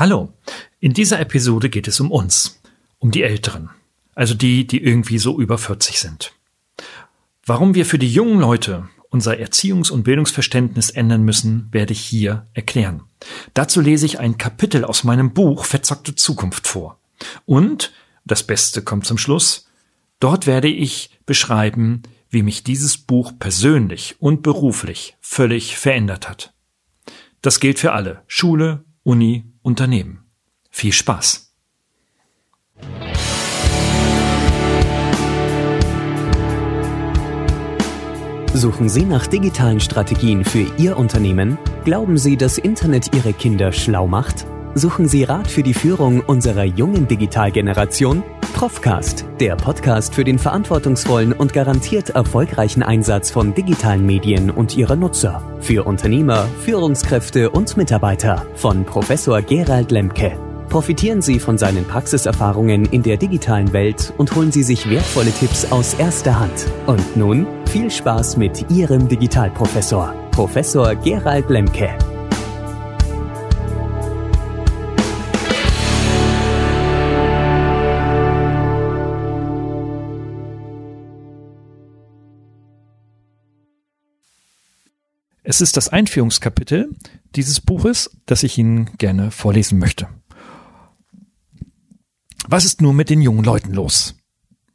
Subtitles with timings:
[0.00, 0.32] Hallo,
[0.78, 2.62] in dieser Episode geht es um uns,
[3.00, 3.68] um die Älteren,
[4.14, 6.32] also die, die irgendwie so über 40 sind.
[7.44, 12.46] Warum wir für die jungen Leute unser Erziehungs- und Bildungsverständnis ändern müssen, werde ich hier
[12.54, 13.02] erklären.
[13.52, 16.98] Dazu lese ich ein Kapitel aus meinem Buch Verzockte Zukunft vor.
[17.44, 17.92] Und,
[18.24, 19.68] das Beste kommt zum Schluss,
[20.18, 26.54] dort werde ich beschreiben, wie mich dieses Buch persönlich und beruflich völlig verändert hat.
[27.42, 30.24] Das gilt für alle, Schule, Uni, Unternehmen.
[30.70, 31.54] Viel Spaß!
[38.52, 41.56] Suchen Sie nach digitalen Strategien für Ihr Unternehmen?
[41.84, 44.44] Glauben Sie, dass Internet Ihre Kinder schlau macht?
[44.74, 48.22] Suchen Sie Rat für die Führung unserer jungen Digitalgeneration?
[48.54, 54.94] Profcast, der Podcast für den verantwortungsvollen und garantiert erfolgreichen Einsatz von digitalen Medien und ihrer
[54.96, 55.42] Nutzer.
[55.60, 60.38] Für Unternehmer, Führungskräfte und Mitarbeiter von Professor Gerald Lemke.
[60.68, 65.72] Profitieren Sie von seinen Praxiserfahrungen in der digitalen Welt und holen Sie sich wertvolle Tipps
[65.72, 66.66] aus erster Hand.
[66.86, 71.88] Und nun viel Spaß mit Ihrem Digitalprofessor, Professor Gerald Lemke.
[85.42, 86.90] Es ist das Einführungskapitel
[87.34, 90.08] dieses Buches, das ich Ihnen gerne vorlesen möchte.
[92.46, 94.16] Was ist nur mit den jungen Leuten los?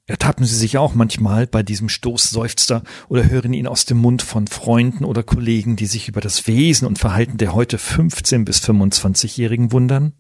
[0.08, 4.48] Ertappen Sie sich auch manchmal bei diesem Stoßseufzer oder hören ihn aus dem Mund von
[4.48, 9.72] Freunden oder Kollegen, die sich über das Wesen und Verhalten der heute 15 bis 25-Jährigen
[9.72, 10.14] wundern?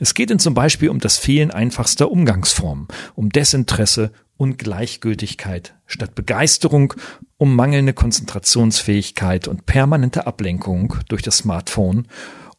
[0.00, 6.14] Es geht ihnen zum Beispiel um das Fehlen einfachster Umgangsformen, um Desinteresse und Gleichgültigkeit statt
[6.14, 6.94] Begeisterung,
[7.36, 12.06] um mangelnde Konzentrationsfähigkeit und permanente Ablenkung durch das Smartphone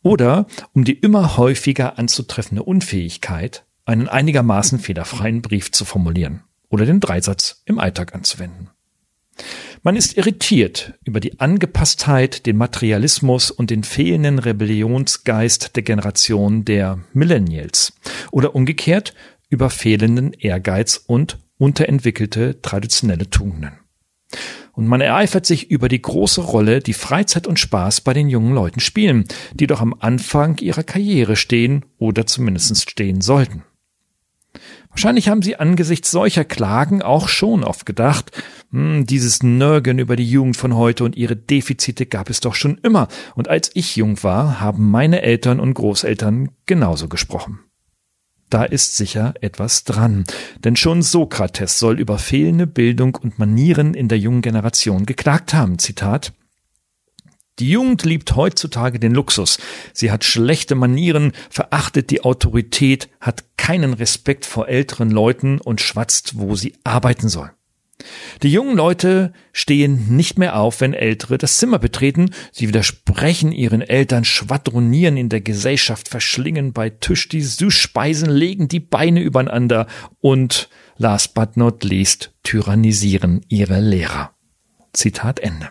[0.02, 7.00] oder um die immer häufiger anzutreffende Unfähigkeit, einen einigermaßen fehlerfreien Brief zu formulieren oder den
[7.00, 8.69] Dreisatz im Alltag anzuwenden.
[9.81, 17.00] Man ist irritiert über die Angepasstheit, den Materialismus und den fehlenden Rebellionsgeist der Generation der
[17.13, 17.94] Millennials
[18.31, 19.13] oder umgekehrt
[19.50, 23.79] über fehlenden Ehrgeiz und unterentwickelte traditionelle Tugenden.
[24.73, 28.53] Und man ereifert sich über die große Rolle, die Freizeit und Spaß bei den jungen
[28.53, 33.63] Leuten spielen, die doch am Anfang ihrer Karriere stehen oder zumindest stehen sollten.
[34.90, 38.32] Wahrscheinlich haben sie angesichts solcher Klagen auch schon oft gedacht,
[38.72, 42.78] hm, dieses Nörgen über die Jugend von heute und ihre Defizite gab es doch schon
[42.80, 47.60] immer, und als ich jung war, haben meine Eltern und Großeltern genauso gesprochen.
[48.50, 50.24] Da ist sicher etwas dran.
[50.64, 55.78] Denn schon Sokrates soll über fehlende Bildung und Manieren in der jungen Generation geklagt haben.
[55.78, 56.34] Zitat.
[57.59, 59.58] Die Jugend liebt heutzutage den Luxus.
[59.94, 66.40] Sie hat schlechte Manieren, verachtet die Autorität, hat keinen Respekt vor älteren Leuten und schwatzt,
[66.40, 67.52] wo sie arbeiten soll.
[68.44, 72.34] Die jungen Leute stehen nicht mehr auf, wenn Ältere das Zimmer betreten.
[72.52, 78.80] Sie widersprechen ihren Eltern, schwadronieren in der Gesellschaft, verschlingen bei Tisch die Süßspeisen, legen die
[78.80, 79.88] Beine übereinander
[80.22, 84.34] und, last but not least, tyrannisieren ihre Lehrer.
[84.94, 85.69] Zitat Ende.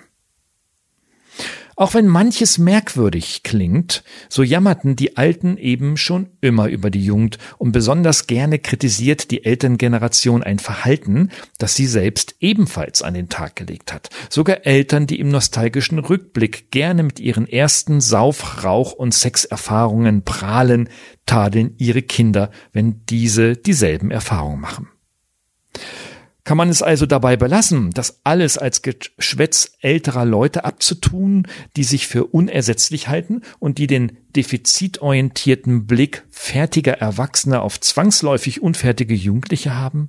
[1.79, 7.39] Auch wenn manches merkwürdig klingt, so jammerten die Alten eben schon immer über die Jugend
[7.57, 13.55] und besonders gerne kritisiert die Elterngeneration ein Verhalten, das sie selbst ebenfalls an den Tag
[13.55, 14.11] gelegt hat.
[14.29, 20.89] Sogar Eltern, die im nostalgischen Rückblick gerne mit ihren ersten Sauf-, Rauch- und Sexerfahrungen prahlen,
[21.27, 24.89] tadeln ihre Kinder, wenn diese dieselben Erfahrungen machen.
[26.49, 32.07] Kann man es also dabei belassen, das alles als Geschwätz älterer Leute abzutun, die sich
[32.07, 40.09] für unersetzlich halten und die den defizitorientierten Blick fertiger Erwachsener auf zwangsläufig unfertige Jugendliche haben?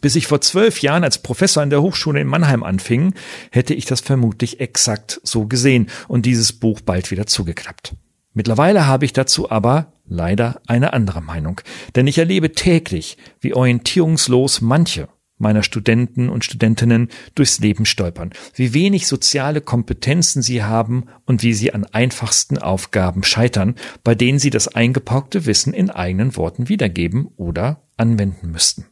[0.00, 3.12] Bis ich vor zwölf Jahren als Professor an der Hochschule in Mannheim anfing,
[3.50, 7.94] hätte ich das vermutlich exakt so gesehen und dieses Buch bald wieder zugeklappt.
[8.32, 11.60] Mittlerweile habe ich dazu aber leider eine andere Meinung,
[11.96, 15.06] denn ich erlebe täglich, wie orientierungslos manche
[15.38, 21.54] meiner Studenten und Studentinnen durchs Leben stolpern, wie wenig soziale Kompetenzen sie haben und wie
[21.54, 23.74] sie an einfachsten Aufgaben scheitern,
[24.04, 28.86] bei denen sie das eingepaukte Wissen in eigenen Worten wiedergeben oder anwenden müssten.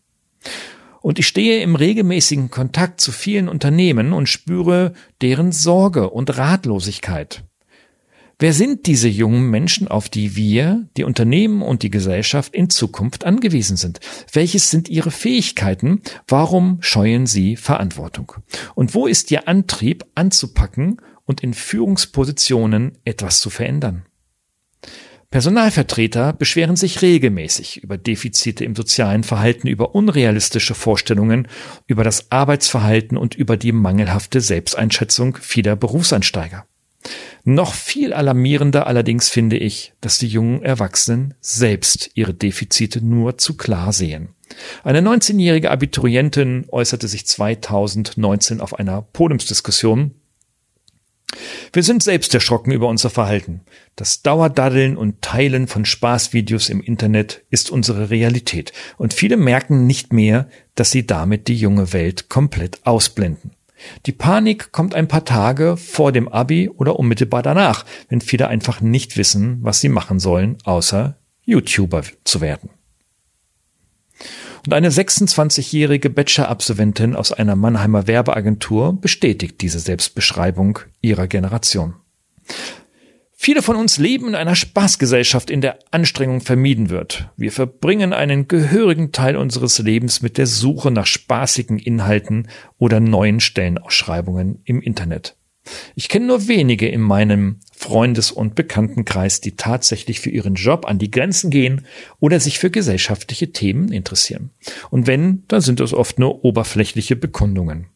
[1.00, 7.44] Und ich stehe im regelmäßigen Kontakt zu vielen Unternehmen und spüre deren Sorge und Ratlosigkeit.
[8.38, 13.24] Wer sind diese jungen Menschen, auf die wir, die Unternehmen und die Gesellschaft in Zukunft
[13.24, 13.98] angewiesen sind?
[14.30, 16.02] Welches sind ihre Fähigkeiten?
[16.28, 18.34] Warum scheuen sie Verantwortung?
[18.74, 24.04] Und wo ist ihr Antrieb anzupacken und in Führungspositionen etwas zu verändern?
[25.30, 31.48] Personalvertreter beschweren sich regelmäßig über Defizite im sozialen Verhalten, über unrealistische Vorstellungen,
[31.86, 36.66] über das Arbeitsverhalten und über die mangelhafte Selbsteinschätzung vieler Berufseinsteiger.
[37.44, 43.56] Noch viel alarmierender allerdings finde ich, dass die jungen Erwachsenen selbst ihre Defizite nur zu
[43.56, 44.30] klar sehen.
[44.84, 50.12] Eine 19-jährige Abiturientin äußerte sich 2019 auf einer Podiumsdiskussion
[51.72, 53.60] wir sind selbst erschrocken über unser Verhalten.
[53.96, 60.12] Das Dauerdaddeln und Teilen von Spaßvideos im Internet ist unsere Realität und viele merken nicht
[60.12, 63.55] mehr, dass sie damit die junge Welt komplett ausblenden.
[64.06, 68.80] Die Panik kommt ein paar Tage vor dem Abi oder unmittelbar danach, wenn viele einfach
[68.80, 72.70] nicht wissen, was sie machen sollen, außer YouTuber zu werden.
[74.66, 81.94] Und eine 26-jährige Bachelor-Absolventin aus einer Mannheimer Werbeagentur bestätigt diese Selbstbeschreibung ihrer Generation.
[83.38, 87.28] Viele von uns leben in einer Spaßgesellschaft, in der Anstrengung vermieden wird.
[87.36, 92.48] Wir verbringen einen gehörigen Teil unseres Lebens mit der Suche nach spaßigen Inhalten
[92.78, 95.36] oder neuen Stellenausschreibungen im Internet.
[95.94, 100.98] Ich kenne nur wenige in meinem Freundes- und Bekanntenkreis, die tatsächlich für ihren Job an
[100.98, 101.86] die Grenzen gehen
[102.20, 104.50] oder sich für gesellschaftliche Themen interessieren.
[104.90, 107.88] Und wenn, dann sind es oft nur oberflächliche Bekundungen.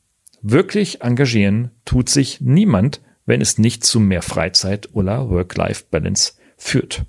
[0.42, 7.04] Wirklich engagieren tut sich niemand, wenn es nicht zu mehr Freizeit oder Work-Life-Balance führt.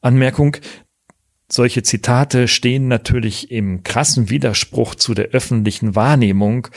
[0.00, 0.56] Anmerkung,
[1.52, 6.68] solche Zitate stehen natürlich im krassen Widerspruch zu der öffentlichen Wahrnehmung,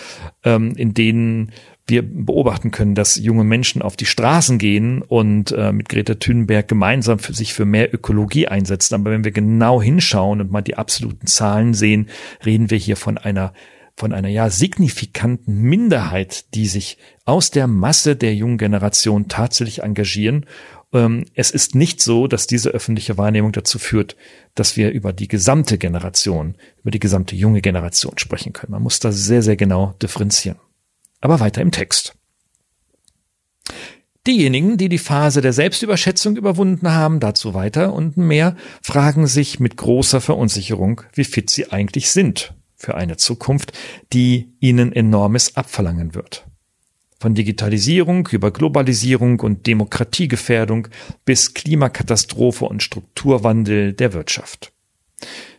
[0.44, 1.54] ähm, in denen
[1.88, 6.68] wir beobachten können, dass junge Menschen auf die Straßen gehen und äh, mit Greta Thunberg
[6.68, 8.96] gemeinsam für sich für mehr Ökologie einsetzen.
[8.96, 12.10] Aber wenn wir genau hinschauen und mal die absoluten Zahlen sehen,
[12.46, 13.54] reden wir hier von einer
[13.98, 20.46] von einer ja signifikanten Minderheit, die sich aus der Masse der jungen Generation tatsächlich engagieren.
[20.94, 24.16] Ähm, es ist nicht so, dass diese öffentliche Wahrnehmung dazu führt,
[24.54, 28.72] dass wir über die gesamte Generation, über die gesamte junge Generation sprechen können.
[28.72, 30.60] Man muss da sehr, sehr genau differenzieren.
[31.20, 32.14] Aber weiter im Text.
[34.28, 39.76] Diejenigen, die die Phase der Selbstüberschätzung überwunden haben, dazu weiter und mehr, fragen sich mit
[39.76, 43.74] großer Verunsicherung, wie fit sie eigentlich sind für eine Zukunft,
[44.14, 46.46] die ihnen enormes abverlangen wird.
[47.20, 50.88] Von Digitalisierung über Globalisierung und Demokratiegefährdung
[51.26, 54.72] bis Klimakatastrophe und Strukturwandel der Wirtschaft.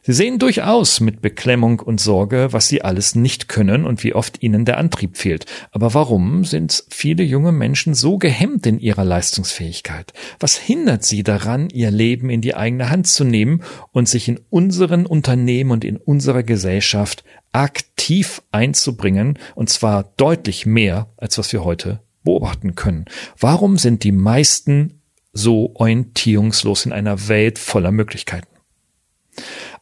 [0.09, 4.43] Sie sehen durchaus mit Beklemmung und Sorge, was sie alles nicht können und wie oft
[4.43, 5.45] ihnen der Antrieb fehlt.
[5.71, 10.15] Aber warum sind viele junge Menschen so gehemmt in ihrer Leistungsfähigkeit?
[10.41, 13.63] Was hindert sie daran, ihr Leben in die eigene Hand zu nehmen
[13.93, 17.23] und sich in unseren Unternehmen und in unserer Gesellschaft
[17.53, 23.05] aktiv einzubringen, und zwar deutlich mehr, als was wir heute beobachten können?
[23.39, 25.03] Warum sind die meisten
[25.35, 28.49] so orientierungslos in einer Welt voller Möglichkeiten?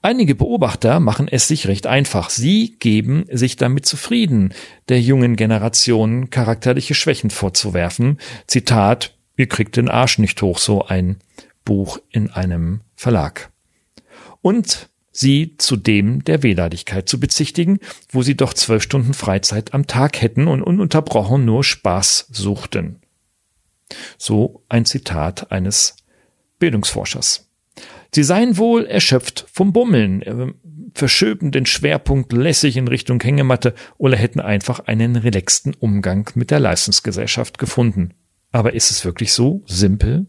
[0.02, 2.30] Einige Beobachter machen es sich recht einfach.
[2.30, 4.54] Sie geben sich damit zufrieden,
[4.88, 8.18] der jungen Generation charakterliche Schwächen vorzuwerfen.
[8.46, 11.18] Zitat, ihr kriegt den Arsch nicht hoch, so ein
[11.64, 13.50] Buch in einem Verlag.
[14.42, 20.20] Und sie zudem der Wehleidigkeit zu bezichtigen, wo sie doch zwölf Stunden Freizeit am Tag
[20.20, 23.00] hätten und ununterbrochen nur Spaß suchten.
[24.18, 25.96] So ein Zitat eines
[26.58, 27.45] Bildungsforschers.
[28.14, 30.52] Sie seien wohl erschöpft vom Bummeln, äh,
[30.94, 36.60] verschöben den Schwerpunkt lässig in Richtung Hängematte oder hätten einfach einen relaxten Umgang mit der
[36.60, 38.14] Leistungsgesellschaft gefunden.
[38.52, 40.26] Aber ist es wirklich so simpel?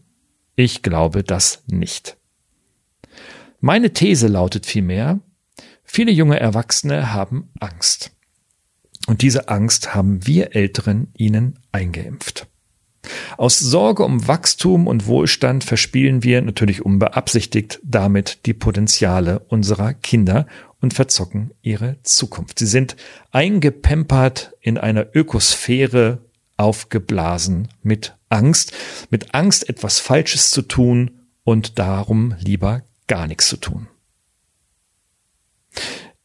[0.54, 2.16] Ich glaube das nicht.
[3.60, 5.20] Meine These lautet vielmehr,
[5.82, 8.12] viele junge Erwachsene haben Angst.
[9.06, 12.46] Und diese Angst haben wir Älteren ihnen eingeimpft.
[13.36, 20.46] Aus Sorge um Wachstum und Wohlstand verspielen wir natürlich unbeabsichtigt damit die Potenziale unserer Kinder
[20.80, 22.58] und verzocken ihre Zukunft.
[22.58, 22.96] Sie sind
[23.30, 26.18] eingepempert in einer Ökosphäre
[26.56, 28.72] aufgeblasen mit Angst,
[29.10, 31.10] mit Angst etwas Falsches zu tun
[31.44, 33.88] und darum lieber gar nichts zu tun.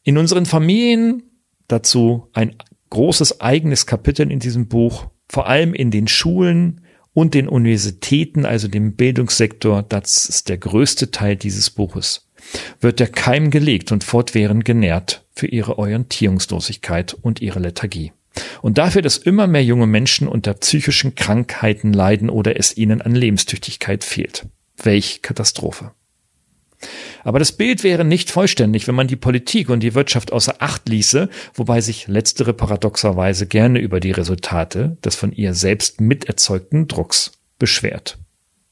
[0.03, 1.23] In unseren Familien
[1.67, 2.55] dazu ein
[2.89, 6.81] großes eigenes Kapitel in diesem Buch vor allem in den Schulen
[7.13, 12.29] und den Universitäten, also dem Bildungssektor, das ist der größte Teil dieses Buches,
[12.79, 18.11] wird der Keim gelegt und fortwährend genährt für ihre Orientierungslosigkeit und ihre Lethargie.
[18.61, 23.13] Und dafür, dass immer mehr junge Menschen unter psychischen Krankheiten leiden oder es ihnen an
[23.13, 24.47] Lebenstüchtigkeit fehlt.
[24.81, 25.91] Welch Katastrophe.
[27.23, 30.89] Aber das Bild wäre nicht vollständig, wenn man die Politik und die Wirtschaft außer Acht
[30.89, 37.31] ließe, wobei sich letztere paradoxerweise gerne über die Resultate des von ihr selbst miterzeugten Drucks
[37.59, 38.17] beschwert.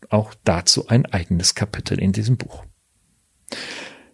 [0.10, 2.66] auch dazu ein eigenes Kapitel in diesem Buch.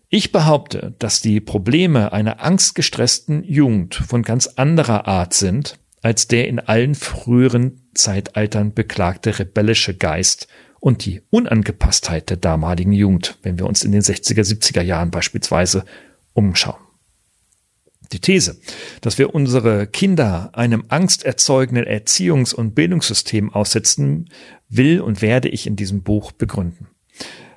[0.09, 6.47] Ich behaupte, dass die Probleme einer angstgestressten Jugend von ganz anderer Art sind als der
[6.47, 10.47] in allen früheren Zeitaltern beklagte rebellische Geist
[10.87, 15.83] und die Unangepasstheit der damaligen Jugend, wenn wir uns in den 60er, 70er Jahren beispielsweise
[16.31, 16.79] umschauen.
[18.13, 18.61] Die These,
[19.01, 24.29] dass wir unsere Kinder einem angsterzeugenden Erziehungs- und Bildungssystem aussetzen,
[24.69, 26.87] will und werde ich in diesem Buch begründen.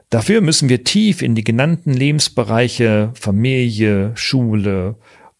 [0.09, 4.97] Dafür müssen wir tief in die genannten Lebensbereiche Familie, Schule,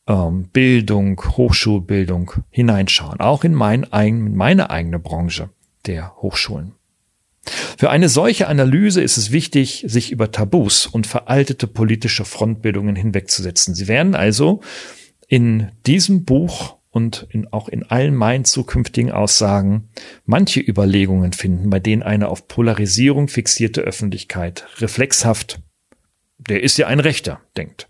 [0.07, 5.51] ähm, Bildung, Hochschulbildung hineinschauen, auch in mein, meine eigene Branche
[5.87, 6.77] der Hochschulen.
[7.79, 13.75] Für eine solche Analyse ist es wichtig, sich über Tabus und veraltete politische Frontbildungen hinwegzusetzen.
[13.75, 14.61] Sie werden also
[15.27, 19.89] in diesem Buch und in, auch in allen meinen zukünftigen Aussagen
[20.27, 25.61] manche Überlegungen finden, bei denen eine auf Polarisierung fixierte Öffentlichkeit reflexhaft,
[26.37, 27.90] der ist ja ein Rechter, denkt.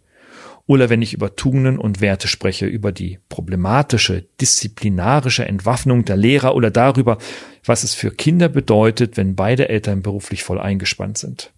[0.71, 6.55] Oder wenn ich über Tugenden und Werte spreche, über die problematische, disziplinarische Entwaffnung der Lehrer
[6.55, 7.19] oder darüber,
[7.65, 11.51] was es für Kinder bedeutet, wenn beide Eltern beruflich voll eingespannt sind.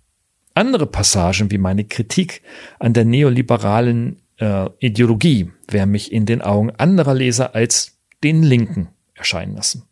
[0.54, 2.40] Andere Passagen wie meine Kritik
[2.78, 8.88] an der neoliberalen äh, Ideologie werden mich in den Augen anderer Leser als den Linken
[9.12, 9.82] erscheinen lassen.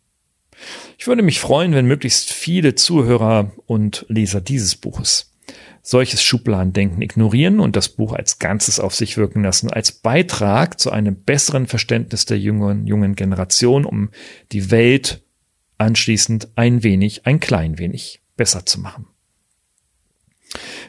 [0.97, 5.30] Ich würde mich freuen, wenn möglichst viele Zuhörer und Leser dieses Buches
[5.81, 10.91] solches Schubladendenken ignorieren und das Buch als Ganzes auf sich wirken lassen, als Beitrag zu
[10.91, 14.09] einem besseren Verständnis der jungen, jungen Generation, um
[14.51, 15.23] die Welt
[15.77, 19.07] anschließend ein wenig, ein klein wenig besser zu machen.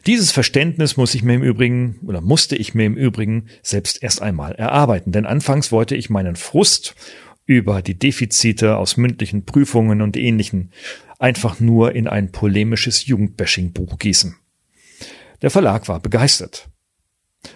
[0.06, 4.20] Dieses Verständnis muss ich mir im Übrigen oder musste ich mir im Übrigen selbst erst
[4.20, 6.96] einmal erarbeiten, denn anfangs wollte ich meinen Frust
[7.46, 10.72] über die Defizite aus mündlichen Prüfungen und ähnlichen
[11.18, 14.36] einfach nur in ein polemisches Jugendbashing-Buch gießen.
[15.42, 16.68] Der Verlag war begeistert.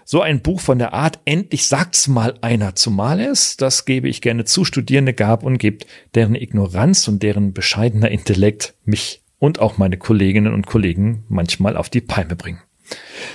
[0.04, 4.20] So ein Buch von der Art, endlich sagt's mal einer, zumal es, das gebe ich
[4.20, 9.78] gerne zu, Studierende gab und gibt, deren Ignoranz und deren bescheidener Intellekt mich und auch
[9.78, 12.62] meine Kolleginnen und Kollegen manchmal auf die Palme bringen.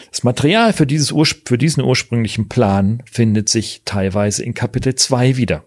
[0.09, 1.13] Das Material für, dieses
[1.45, 5.65] für diesen ursprünglichen Plan findet sich teilweise in Kapitel 2 wieder.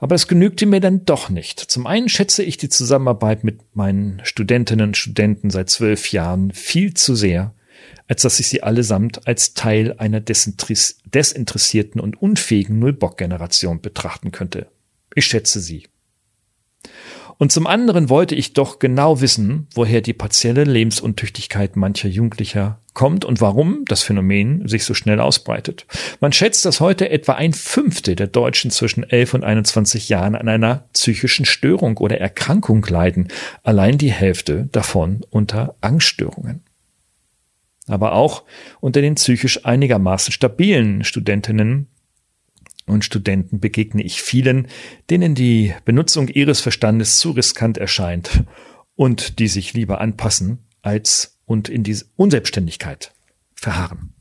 [0.00, 1.60] Aber es genügte mir dann doch nicht.
[1.60, 6.94] Zum einen schätze ich die Zusammenarbeit mit meinen Studentinnen und Studenten seit zwölf Jahren viel
[6.94, 7.54] zu sehr,
[8.08, 14.66] als dass ich sie allesamt als Teil einer desinteressierten und unfähigen Nullbock-Generation betrachten könnte.
[15.14, 15.84] Ich schätze sie
[17.38, 23.24] und zum anderen wollte ich doch genau wissen, woher die partielle Lebensuntüchtigkeit mancher Jugendlicher kommt
[23.24, 25.86] und warum das Phänomen sich so schnell ausbreitet.
[26.20, 30.48] Man schätzt, dass heute etwa ein Fünftel der Deutschen zwischen 11 und 21 Jahren an
[30.48, 33.28] einer psychischen Störung oder Erkrankung leiden,
[33.62, 36.64] allein die Hälfte davon unter Angststörungen.
[37.88, 38.44] Aber auch
[38.80, 41.88] unter den psychisch einigermaßen stabilen Studentinnen
[42.86, 44.68] und Studenten begegne ich vielen,
[45.10, 48.44] denen die Benutzung ihres Verstandes zu riskant erscheint
[48.94, 53.12] und die sich lieber anpassen als und in diese Unselbstständigkeit
[53.54, 54.12] verharren.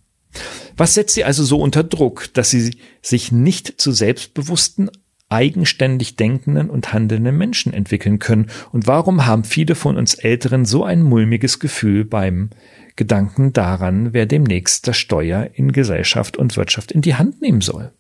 [0.76, 4.92] Was setzt sie also so unter Druck, dass sie sich nicht zu selbstbewussten,
[5.30, 8.48] eigenständig denkenden und handelnden Menschen entwickeln können?
[8.72, 12.50] Und warum haben viele von uns Älteren so ein mulmiges Gefühl beim
[12.96, 17.92] Gedanken daran, wer demnächst das Steuer in Gesellschaft und Wirtschaft in die Hand nehmen soll?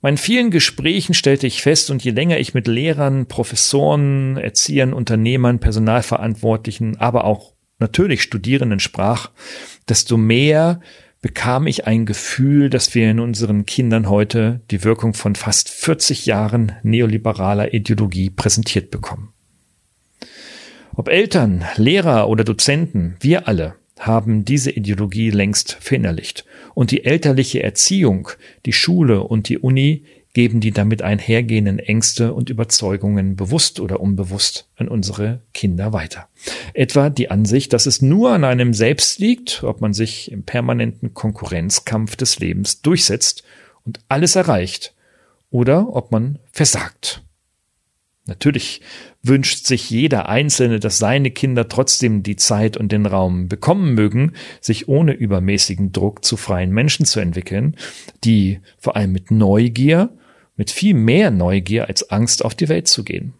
[0.00, 5.58] Meinen vielen Gesprächen stellte ich fest, und je länger ich mit Lehrern, Professoren, Erziehern, Unternehmern,
[5.58, 9.30] Personalverantwortlichen, aber auch natürlich Studierenden sprach,
[9.88, 10.80] desto mehr
[11.20, 16.26] bekam ich ein Gefühl, dass wir in unseren Kindern heute die Wirkung von fast 40
[16.26, 19.32] Jahren neoliberaler Ideologie präsentiert bekommen.
[20.94, 26.44] Ob Eltern, Lehrer oder Dozenten, wir alle haben diese Ideologie längst verinnerlicht.
[26.74, 28.28] Und die elterliche Erziehung,
[28.66, 30.04] die Schule und die Uni
[30.38, 36.28] geben die damit einhergehenden Ängste und Überzeugungen bewusst oder unbewusst an unsere Kinder weiter.
[36.74, 41.12] Etwa die Ansicht, dass es nur an einem selbst liegt, ob man sich im permanenten
[41.12, 43.42] Konkurrenzkampf des Lebens durchsetzt
[43.84, 44.94] und alles erreicht,
[45.50, 47.24] oder ob man versagt.
[48.26, 48.80] Natürlich
[49.24, 54.34] wünscht sich jeder Einzelne, dass seine Kinder trotzdem die Zeit und den Raum bekommen mögen,
[54.60, 57.74] sich ohne übermäßigen Druck zu freien Menschen zu entwickeln,
[58.22, 60.10] die vor allem mit Neugier,
[60.58, 63.32] mit viel mehr Neugier als Angst auf die Welt zu gehen.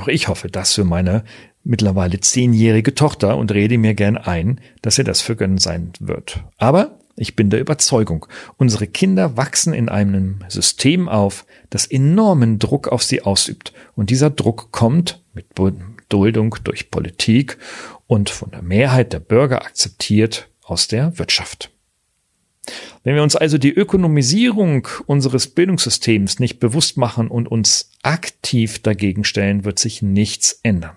[0.00, 1.24] Auch ich hoffe das für meine
[1.64, 6.42] mittlerweile zehnjährige Tochter und rede mir gern ein, dass ihr das für gönnen sein wird.
[6.56, 12.88] Aber Ich bin der Überzeugung, unsere Kinder wachsen in einem System auf, das enormen Druck
[12.88, 13.74] auf sie ausübt.
[13.94, 15.46] Und dieser Druck kommt mit
[16.08, 17.58] Duldung durch Politik
[18.06, 21.70] und von der Mehrheit der Bürger akzeptiert aus der Wirtschaft.
[23.04, 29.24] Wenn wir uns also die Ökonomisierung unseres Bildungssystems nicht bewusst machen und uns aktiv dagegen
[29.24, 30.96] stellen, wird sich nichts ändern.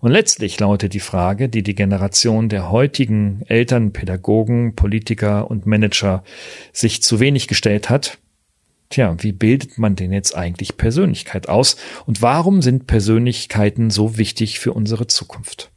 [0.00, 6.24] Und letztlich lautet die Frage, die die Generation der heutigen Eltern, Pädagogen, Politiker und Manager
[6.72, 8.18] sich zu wenig gestellt hat.
[8.90, 11.76] Tja, wie bildet man denn jetzt eigentlich Persönlichkeit aus?
[12.06, 15.70] Und warum sind Persönlichkeiten so wichtig für unsere Zukunft?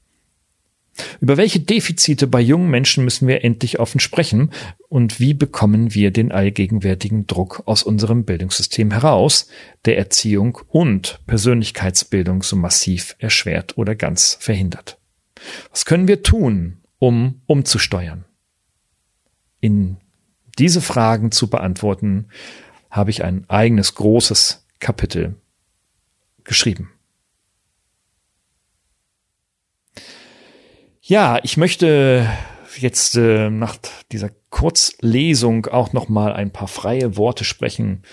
[1.19, 4.51] Über welche Defizite bei jungen Menschen müssen wir endlich offen sprechen
[4.89, 9.47] und wie bekommen wir den allgegenwärtigen Druck aus unserem Bildungssystem heraus,
[9.85, 14.97] der Erziehung und Persönlichkeitsbildung so massiv erschwert oder ganz verhindert?
[15.69, 18.25] Was können wir tun, um umzusteuern?
[19.59, 19.97] In
[20.59, 22.27] diese Fragen zu beantworten,
[22.89, 25.35] habe ich ein eigenes großes Kapitel
[26.43, 26.91] geschrieben.
[31.11, 32.25] Ja, ich möchte
[32.77, 33.75] jetzt äh, nach
[34.13, 38.03] dieser Kurzlesung auch noch mal ein paar freie Worte sprechen.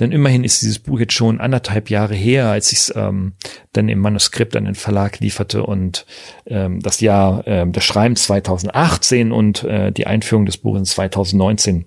[0.00, 3.34] Denn immerhin ist dieses Buch jetzt schon anderthalb Jahre her, als ich es ähm,
[3.72, 6.06] dann im Manuskript an den Verlag lieferte und
[6.44, 11.84] ähm, das Jahr äh, des Schreibens 2018 und äh, die Einführung des Buches 2019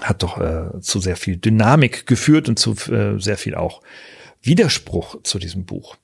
[0.00, 3.82] hat doch äh, zu sehr viel Dynamik geführt und zu äh, sehr viel auch
[4.42, 5.96] Widerspruch zu diesem Buch.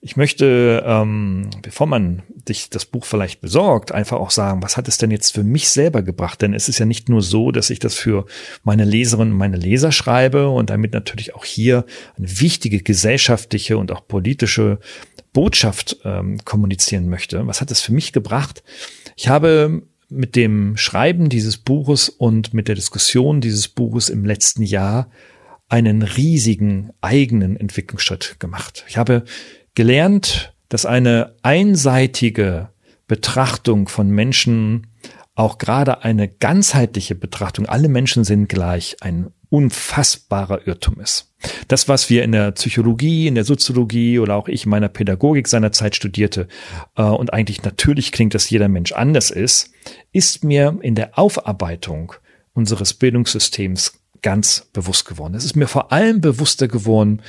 [0.00, 4.86] Ich möchte, ähm, bevor man sich das Buch vielleicht besorgt, einfach auch sagen, was hat
[4.86, 6.40] es denn jetzt für mich selber gebracht?
[6.40, 8.24] Denn es ist ja nicht nur so, dass ich das für
[8.62, 11.84] meine Leserinnen und meine Leser schreibe und damit natürlich auch hier
[12.16, 14.78] eine wichtige gesellschaftliche und auch politische
[15.32, 17.46] Botschaft ähm, kommunizieren möchte.
[17.48, 18.62] Was hat es für mich gebracht?
[19.16, 24.62] Ich habe mit dem Schreiben dieses Buches und mit der Diskussion dieses Buches im letzten
[24.62, 25.10] Jahr
[25.68, 28.84] einen riesigen eigenen Entwicklungsschritt gemacht.
[28.88, 29.24] Ich habe
[29.74, 32.68] gelernt, dass eine einseitige
[33.06, 34.88] Betrachtung von Menschen,
[35.34, 41.32] auch gerade eine ganzheitliche Betrachtung, alle Menschen sind gleich, ein unfassbarer Irrtum ist.
[41.68, 45.48] Das, was wir in der Psychologie, in der Soziologie oder auch ich in meiner Pädagogik
[45.48, 46.48] seinerzeit studierte
[46.96, 49.70] äh, und eigentlich natürlich klingt, dass jeder Mensch anders ist,
[50.12, 52.12] ist mir in der Aufarbeitung
[52.52, 55.34] unseres Bildungssystems ganz bewusst geworden.
[55.34, 57.22] Es ist mir vor allem bewusster geworden,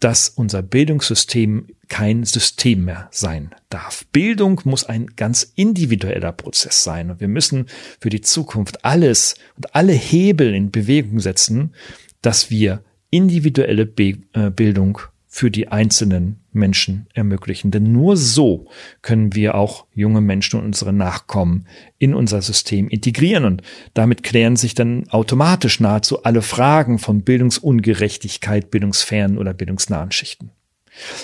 [0.00, 4.04] dass unser Bildungssystem kein System mehr sein darf.
[4.12, 7.66] Bildung muss ein ganz individueller Prozess sein und wir müssen
[8.00, 11.74] für die Zukunft alles und alle Hebel in Bewegung setzen,
[12.22, 17.70] dass wir individuelle Be äh, Bildung für die einzelnen Menschen ermöglichen.
[17.70, 18.68] Denn nur so
[19.00, 21.66] können wir auch junge Menschen und unsere Nachkommen
[21.98, 23.44] in unser System integrieren.
[23.44, 23.62] Und
[23.94, 30.50] damit klären sich dann automatisch nahezu alle Fragen von Bildungsungerechtigkeit, bildungsfernen oder bildungsnahen Schichten.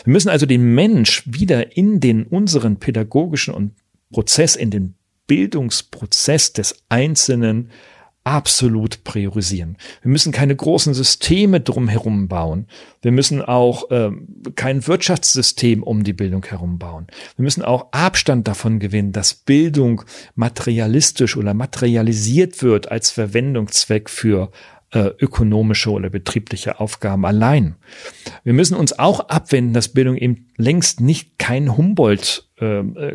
[0.05, 3.73] Wir müssen also den Mensch wieder in den unseren pädagogischen und
[4.13, 4.95] Prozess, in den
[5.27, 7.71] Bildungsprozess des Einzelnen
[8.25, 9.77] absolut priorisieren.
[10.03, 12.67] Wir müssen keine großen Systeme drumherum bauen.
[13.03, 14.11] Wir müssen auch äh,
[14.57, 17.07] kein Wirtschaftssystem um die Bildung herum bauen.
[17.37, 20.03] Wir müssen auch Abstand davon gewinnen, dass Bildung
[20.35, 24.51] materialistisch oder materialisiert wird als Verwendungszweck für
[24.95, 27.77] äh, ökonomische oder betriebliche Aufgaben allein.
[28.45, 32.49] Wir müssen uns auch abwenden, dass Bildung eben längst nicht kein Humboldt,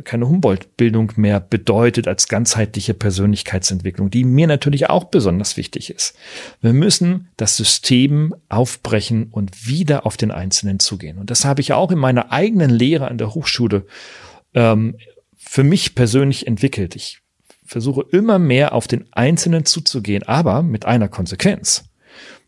[0.04, 6.16] keine Humboldt-Bildung mehr bedeutet als ganzheitliche Persönlichkeitsentwicklung, die mir natürlich auch besonders wichtig ist.
[6.62, 11.18] Wir müssen das System aufbrechen und wieder auf den Einzelnen zugehen.
[11.18, 13.86] Und das habe ich auch in meiner eigenen Lehre an der Hochschule
[14.54, 14.98] ähm,
[15.38, 16.96] für mich persönlich entwickelt.
[16.96, 17.22] Ich
[17.66, 21.86] versuche immer mehr auf den Einzelnen zuzugehen, aber mit einer Konsequenz.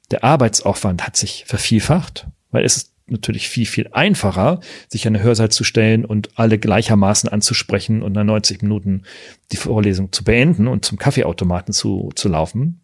[0.09, 5.23] Der Arbeitsaufwand hat sich vervielfacht, weil es ist natürlich viel, viel einfacher, sich an eine
[5.23, 9.03] Hörsaal zu stellen und alle gleichermaßen anzusprechen und nach 90 Minuten
[9.51, 12.81] die Vorlesung zu beenden und zum Kaffeeautomaten zu, zu laufen,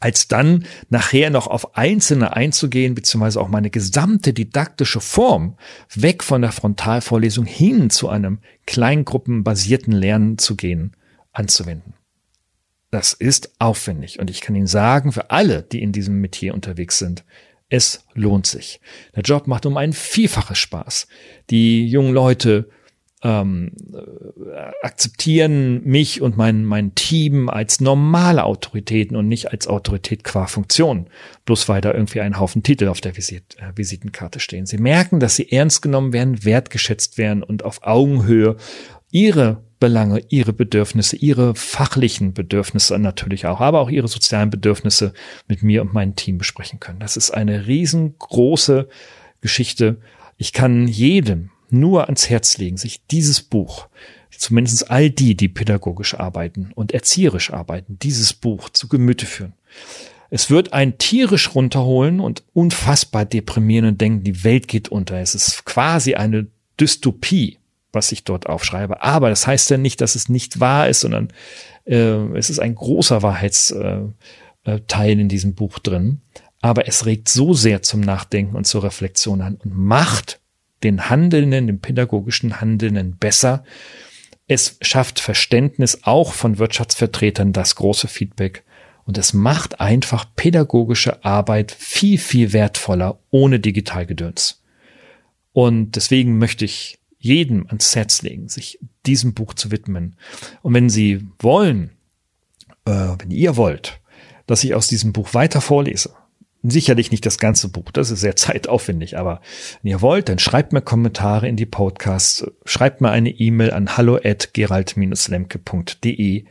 [0.00, 5.56] als dann nachher noch auf Einzelne einzugehen, beziehungsweise auch meine gesamte didaktische Form
[5.94, 10.92] weg von der Frontalvorlesung hin zu einem kleingruppenbasierten Lernen zu gehen
[11.32, 11.94] anzuwenden.
[12.90, 16.98] Das ist aufwendig und ich kann Ihnen sagen, für alle, die in diesem Metier unterwegs
[16.98, 17.24] sind,
[17.68, 18.80] es lohnt sich.
[19.14, 21.06] Der Job macht um ein Vielfaches Spaß.
[21.50, 22.68] Die jungen Leute
[23.22, 23.72] ähm,
[24.82, 31.08] akzeptieren mich und mein, mein Team als normale Autoritäten und nicht als Autorität qua Funktion,
[31.44, 34.66] bloß weil da irgendwie ein Haufen Titel auf der Visit, äh, Visitenkarte stehen.
[34.66, 38.56] Sie merken, dass sie ernst genommen werden, wertgeschätzt werden und auf Augenhöhe
[39.10, 45.12] ihre Belange, ihre Bedürfnisse, ihre fachlichen Bedürfnisse natürlich auch, aber auch ihre sozialen Bedürfnisse
[45.46, 46.98] mit mir und meinem Team besprechen können.
[46.98, 48.88] Das ist eine riesengroße
[49.40, 49.98] Geschichte.
[50.36, 53.88] Ich kann jedem nur ans Herz legen, sich dieses Buch,
[54.30, 59.52] zumindest all die, die pädagogisch arbeiten und erzieherisch arbeiten, dieses Buch zu Gemüte führen.
[60.30, 65.18] Es wird ein tierisch runterholen und unfassbar deprimieren und denken, die Welt geht unter.
[65.18, 66.46] Es ist quasi eine
[66.78, 67.57] Dystopie,
[67.92, 69.02] was ich dort aufschreibe.
[69.02, 71.28] Aber das heißt ja nicht, dass es nicht wahr ist, sondern
[71.84, 74.12] äh, es ist ein großer Wahrheitsteil
[74.66, 76.20] äh, in diesem Buch drin.
[76.60, 80.40] Aber es regt so sehr zum Nachdenken und zur Reflexion an und macht
[80.82, 83.64] den Handelnden, den pädagogischen Handelnden besser.
[84.46, 88.64] Es schafft Verständnis auch von Wirtschaftsvertretern, das große Feedback.
[89.04, 94.62] Und es macht einfach pädagogische Arbeit viel, viel wertvoller ohne Digitalgedöns.
[95.52, 100.16] Und deswegen möchte ich jedem ans Herz legen, sich diesem Buch zu widmen.
[100.62, 101.90] Und wenn Sie wollen,
[102.84, 104.00] äh, wenn ihr wollt,
[104.46, 106.14] dass ich aus diesem Buch weiter vorlese,
[106.62, 109.40] sicherlich nicht das ganze Buch, das ist sehr zeitaufwendig, aber
[109.82, 113.96] wenn ihr wollt, dann schreibt mir Kommentare in die Podcasts, schreibt mir eine E-Mail an
[113.96, 116.44] hallo at gerald-lemke.de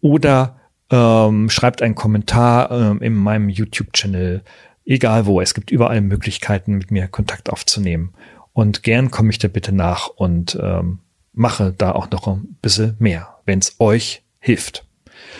[0.00, 4.42] oder ähm, schreibt einen Kommentar ähm, in meinem YouTube-Channel,
[4.84, 5.40] egal wo.
[5.40, 8.12] Es gibt überall Möglichkeiten, mit mir Kontakt aufzunehmen.
[8.52, 11.00] Und gern komme ich da bitte nach und ähm,
[11.32, 14.86] mache da auch noch ein bisschen mehr, wenn es euch hilft.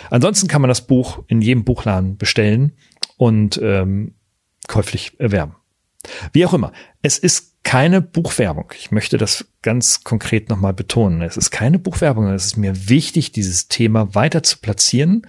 [0.09, 2.73] Ansonsten kann man das Buch in jedem Buchladen bestellen
[3.17, 4.15] und ähm,
[4.67, 5.55] käuflich erwerben.
[6.31, 6.71] Wie auch immer,
[7.01, 8.73] es ist keine Buchwerbung.
[8.77, 11.21] Ich möchte das ganz konkret nochmal betonen.
[11.21, 12.27] Es ist keine Buchwerbung.
[12.27, 15.25] Es ist mir wichtig, dieses Thema weiter zu platzieren,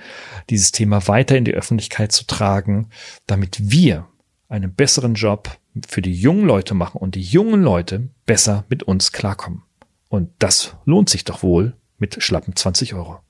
[0.51, 2.89] dieses Thema weiter in die Öffentlichkeit zu tragen,
[3.27, 4.09] damit wir
[4.49, 5.57] einen besseren Job
[5.89, 9.63] für die jungen Leute machen und die jungen Leute besser mit uns klarkommen.
[10.09, 13.21] Und das lohnt sich doch wohl mit schlappen 20 Euro.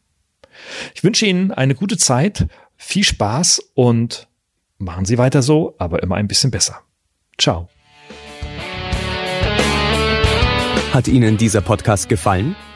[0.94, 4.28] Ich wünsche Ihnen eine gute Zeit, viel Spaß und
[4.78, 6.80] machen Sie weiter so, aber immer ein bisschen besser.
[7.38, 7.68] Ciao.
[10.92, 12.54] Hat Ihnen dieser Podcast gefallen?